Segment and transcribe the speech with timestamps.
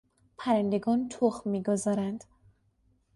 [0.37, 2.23] پرندگان تخم میگذارند.